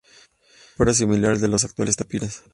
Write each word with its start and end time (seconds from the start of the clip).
Su 0.03 0.77
cuerpo 0.77 0.83
era 0.89 0.93
similar 0.95 1.31
al 1.33 1.41
de 1.41 1.47
los 1.47 1.63
actuales 1.63 1.95
tapires. 1.95 2.41